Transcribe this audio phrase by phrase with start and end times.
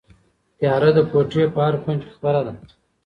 [0.57, 2.53] تیاره د کوټې په هر کونج کې خپره ده.